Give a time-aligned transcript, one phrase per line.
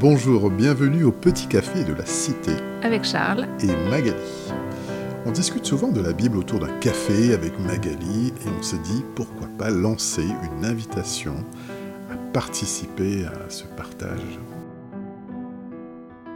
[0.00, 2.52] Bonjour, bienvenue au Petit Café de la Cité.
[2.82, 3.46] Avec Charles.
[3.60, 4.16] Et Magali.
[5.26, 9.02] On discute souvent de la Bible autour d'un café avec Magali et on s'est dit
[9.14, 11.34] pourquoi pas lancer une invitation
[12.12, 14.38] à participer à ce partage.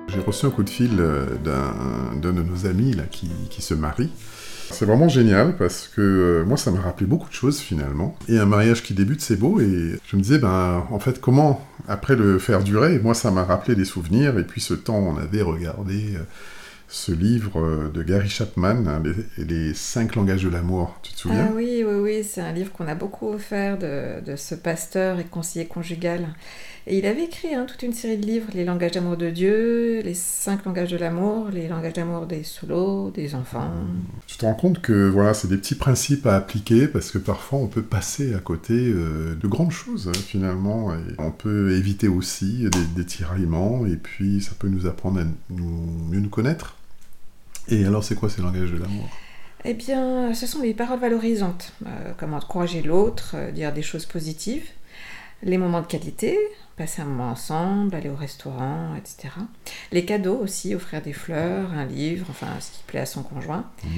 [0.08, 3.74] J'ai reçu un coup de fil euh, d'un de nos amis là, qui, qui se
[3.74, 4.10] marie.
[4.70, 8.16] C'est vraiment génial parce que euh, moi ça m'a rappelé beaucoup de choses finalement.
[8.28, 11.66] Et un mariage qui débute c'est beau et je me disais ben en fait comment
[11.88, 15.16] après le faire durer, moi ça m'a rappelé des souvenirs et puis ce temps on
[15.16, 16.22] avait regardé euh,
[16.88, 19.02] ce livre euh, de Gary Chapman, hein,
[19.36, 22.72] les, cinq langages de l'amour, tu te souviens Ah oui, oui, oui, c'est un livre
[22.72, 26.28] qu'on a beaucoup offert de, de, ce pasteur et conseiller conjugal.
[26.86, 30.00] Et il avait écrit hein, toute une série de livres, les langages d'amour de Dieu,
[30.00, 33.70] les cinq langages de l'amour, les langages d'amour des solos, des enfants.
[34.26, 37.58] Tu te rends compte que voilà, c'est des petits principes à appliquer parce que parfois
[37.58, 40.94] on peut passer à côté euh, de grandes choses hein, finalement.
[40.94, 45.24] Et on peut éviter aussi des, des tiraillements et puis ça peut nous apprendre à
[45.50, 46.77] nous, mieux nous connaître.
[47.68, 49.08] Et alors, c'est quoi ces langages de l'amour?
[49.64, 51.72] Eh bien, ce sont les paroles valorisantes.
[51.86, 54.66] Euh, comment encourager l'autre, euh, dire des choses positives,
[55.42, 56.38] les moments de qualité,
[56.76, 59.34] passer un moment ensemble, aller au restaurant, etc.
[59.90, 63.64] Les cadeaux aussi, offrir des fleurs, un livre, enfin ce qui plaît à son conjoint.
[63.84, 63.88] Mmh.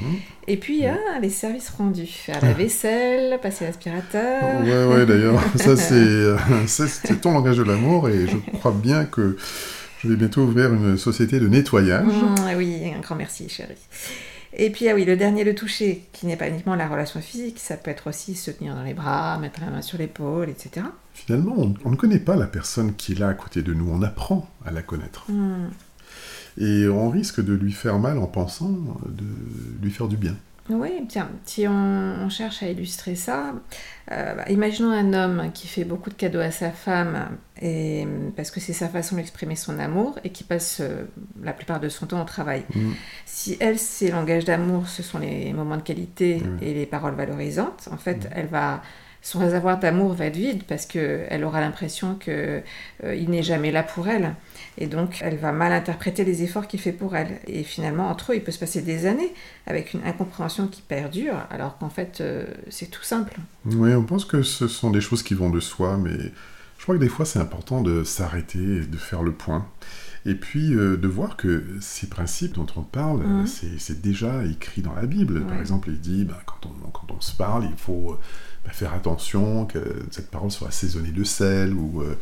[0.49, 0.97] Et puis, mmh.
[1.15, 4.63] ah, les services rendus, faire la vaisselle, passer l'aspirateur.
[4.63, 9.37] Ouais, ouais, d'ailleurs, ça c'est ton langage de l'amour et je crois bien que
[10.03, 12.07] je vais bientôt ouvrir une société de nettoyage.
[12.07, 13.75] Mmh, oui, un grand merci, chérie.
[14.53, 17.59] Et puis, ah oui, le dernier, le toucher, qui n'est pas uniquement la relation physique,
[17.61, 20.87] ça peut être aussi se tenir dans les bras, mettre la main sur l'épaule, etc.
[21.15, 23.89] Finalement, on, on, ne connaît pas la personne qui est là à côté de nous,
[23.91, 25.31] on apprend à la connaître.
[25.31, 25.69] Mmh.
[26.59, 28.71] Et on risque de lui faire mal en pensant
[29.07, 29.25] de
[29.83, 30.37] lui faire du bien.
[30.73, 33.55] Oui, tiens, si on, on, cherche à illustrer ça,
[34.11, 38.51] euh, bah, imaginons un homme qui fait beaucoup de cadeaux à sa femme, et, parce
[38.51, 41.05] que c'est sa façon d'exprimer son amour, et qui passe euh,
[41.43, 42.65] la plupart de son temps au travail.
[42.75, 42.91] Mmh.
[43.27, 46.59] Si elle, ses langages d'amour, ce sont les moments de qualité mmh.
[46.63, 48.33] et les paroles valorisantes, en fait, mmh.
[48.35, 48.83] elle va
[49.23, 52.33] son réservoir d'amour va être vide parce qu'elle aura l'impression qu'il
[53.05, 54.35] euh, n'est jamais là pour elle.
[54.79, 57.39] Et donc, elle va mal interpréter les efforts qu'il fait pour elle.
[57.47, 59.35] Et finalement, entre eux, il peut se passer des années
[59.67, 63.37] avec une incompréhension qui perdure, alors qu'en fait, euh, c'est tout simple.
[63.67, 66.17] Oui, on pense que ce sont des choses qui vont de soi, mais
[66.79, 69.67] je crois que des fois, c'est important de s'arrêter et de faire le point.
[70.27, 73.47] Et puis euh, de voir que ces principes dont on parle, mmh.
[73.79, 75.39] c'est déjà écrit dans la Bible.
[75.39, 75.49] Ouais.
[75.49, 78.19] Par exemple, il dit, bah, quand, on, quand, on, se parle, il faut
[78.65, 79.79] bah, faire attention que
[80.11, 82.17] cette parole soit assaisonnée de sel, ou euh,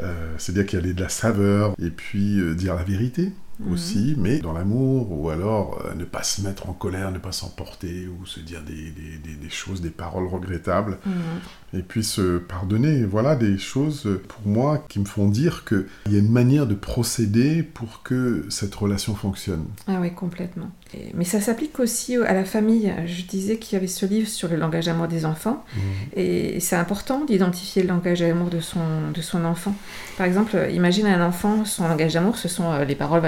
[0.00, 3.72] euh, c'est-à-dire qu'il y ait de la saveur, et puis euh, dire la vérité Mhm.
[3.72, 7.32] aussi, mais dans l'amour, ou alors euh, ne pas se mettre en colère, ne pas
[7.32, 11.78] s'emporter, ou se dire des, des, des, des, choses, des paroles regrettables, mmh.
[11.78, 13.04] et puis se pardonner.
[13.04, 16.74] Voilà des choses, pour moi, qui me font dire qu'il y a une manière de
[16.74, 19.66] procéder pour que cette relation fonctionne.
[19.86, 20.70] Ah oui, complètement.
[20.92, 22.92] Et, mais ça s'applique aussi à la famille.
[23.06, 25.80] Je disais qu'il y avait ce livre sur le langage d'amour des enfants, mmh.
[26.18, 29.74] et c'est important d'identifier le langage d'amour de son, de son enfant.
[30.16, 33.20] Par exemple, imagine un enfant, son langage d'amour, ce sont euh, les paroles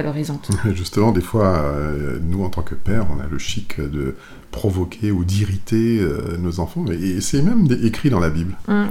[0.75, 4.17] Justement, des fois, euh, nous, en tant que père, on a le chic de
[4.51, 8.57] provoquer ou d'irriter euh, nos enfants, et c'est même écrit dans la Bible.
[8.69, 8.85] Mmh.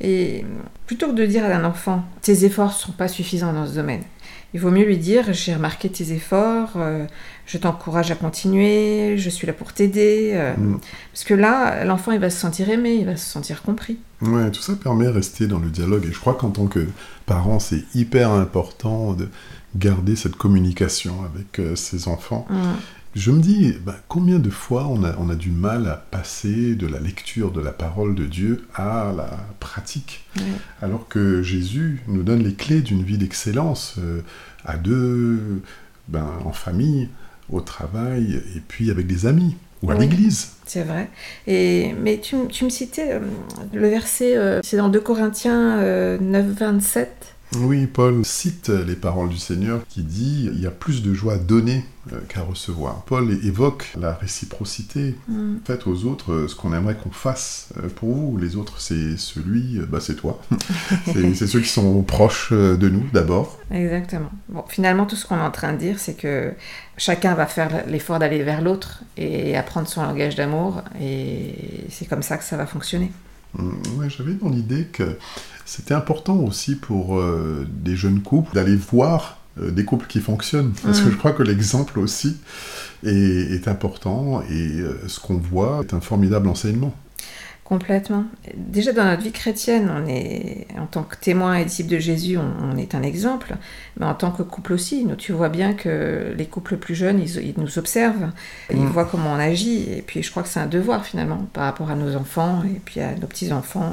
[0.00, 0.44] Et
[0.86, 3.74] plutôt que de dire à un enfant, tes efforts ne sont pas suffisants dans ce
[3.74, 4.02] domaine,
[4.54, 7.04] il vaut mieux lui dire, j'ai remarqué tes efforts, euh,
[7.44, 10.32] je t'encourage à continuer, je suis là pour t'aider.
[10.34, 10.80] Euh, mmh.
[11.12, 13.98] Parce que là, l'enfant, il va se sentir aimé, il va se sentir compris.
[14.22, 16.06] Ouais, tout ça permet de rester dans le dialogue.
[16.08, 16.86] Et je crois qu'en tant que
[17.26, 19.28] parent, c'est hyper important de
[19.78, 22.46] garder cette communication avec euh, ses enfants.
[22.50, 22.56] Mmh.
[23.14, 26.74] Je me dis, bah, combien de fois on a, on a, du mal à passer
[26.74, 29.30] de la lecture de la parole de Dieu à la
[29.60, 30.26] pratique,
[30.82, 34.20] alors que Jésus nous donne les clés d'une vie d'excellence euh,
[34.64, 35.62] à deux,
[36.08, 37.08] ben, en famille,
[37.50, 40.52] au travail, et puis avec des amis ou à oui, l'église.
[40.66, 41.08] C'est vrai.
[41.46, 43.20] Et, mais tu, tu me citais euh,
[43.72, 47.34] le verset, euh, c'est dans 2 Corinthiens euh, 9, 27.
[47.56, 51.34] Oui, Paul cite les paroles du Seigneur qui dit il y a plus de joie
[51.34, 53.02] à donner euh, qu'à recevoir.
[53.06, 55.56] Paul évoque la réciprocité mm.
[55.64, 58.36] faite aux autres, euh, ce qu'on aimerait qu'on fasse euh, pour vous.
[58.36, 60.40] Les autres, c'est celui, bah, c'est toi.
[61.06, 63.58] c'est ceux qui sont proches de nous d'abord.
[63.70, 64.30] Exactement.
[64.48, 66.52] Bon, finalement, tout ce qu'on est en train de dire, c'est que
[66.96, 71.54] chacun va faire l'effort d'aller vers l'autre et apprendre son langage d'amour, et
[71.90, 73.10] c'est comme ça que ça va fonctionner.
[73.56, 75.16] Ouais, J'avais dans l'idée que
[75.64, 80.72] c'était important aussi pour euh, des jeunes couples d'aller voir euh, des couples qui fonctionnent.
[80.82, 81.04] Parce mmh.
[81.04, 82.36] que je crois que l'exemple aussi
[83.04, 86.94] est, est, important et euh, ce qu'on voit est un formidable enseignement.
[87.68, 88.24] Complètement.
[88.56, 92.38] Déjà dans notre vie chrétienne, on est, en tant que témoin et disciple de Jésus,
[92.38, 93.56] on, est un exemple,
[94.00, 95.04] mais en tant que couple aussi.
[95.04, 98.30] Nous, tu vois bien que les couples plus jeunes, ils, nous observent,
[98.70, 98.88] ils mm.
[98.88, 101.90] voient comment on agit, et puis je crois que c'est un devoir finalement par rapport
[101.90, 103.92] à nos enfants et puis à nos petits-enfants.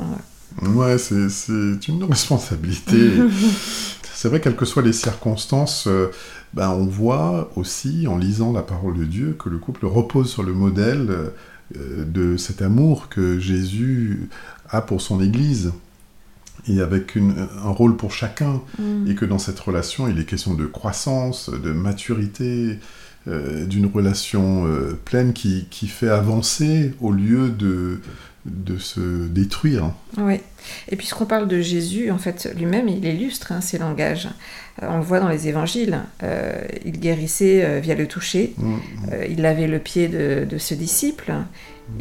[0.62, 3.12] Ouais, c'est une responsabilité.
[4.14, 6.12] c'est vrai, quelles que soient les circonstances, euh,
[6.54, 10.44] ben, on voit aussi, en lisant la parole de Dieu, que le couple repose sur
[10.44, 11.30] le modèle euh, euh,
[11.74, 14.30] de cet amour que Jésus
[14.70, 15.72] a pour son Église
[16.68, 19.10] et avec un rôle pour chacun, mm.
[19.10, 22.80] et que dans cette relation, il est question de croissance, de maturité,
[23.28, 28.00] euh, d'une relation euh, pleine qui, qui, fait avancer au lieu de,
[28.46, 29.92] de se détruire.
[30.18, 30.40] Oui.
[30.90, 34.30] Et puisqu'on parle de Jésus, en fait, lui-même, il illustre hein, ses langages.
[34.82, 36.00] Euh, on le voit dans les évangiles.
[36.24, 38.54] Euh, il guérissait euh, via le toucher.
[38.58, 38.76] Mm.
[39.30, 41.34] il lavait le pied de, de ce disciple.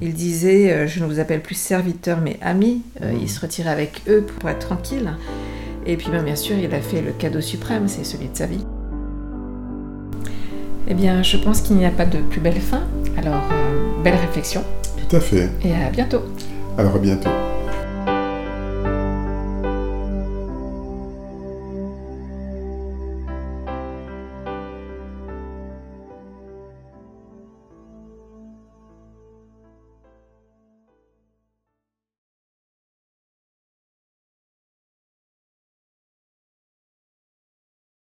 [0.01, 2.83] Il disait Je ne vous appelle plus serviteur, mais ami.
[3.01, 3.05] Mm.
[3.23, 5.13] Il se retirait avec eux pour être tranquille.
[5.87, 8.47] Et puis, ben, bien sûr, il a fait le cadeau suprême c'est celui de sa
[8.47, 8.65] vie.
[10.89, 12.83] Eh bien, je pense qu'il n'y a pas de plus belle fin.
[13.17, 13.43] Alors,
[14.03, 14.63] belle réflexion.
[15.15, 15.49] Tout à fait.
[15.65, 16.23] Et à bientôt.
[16.77, 17.31] Alors à bientôt.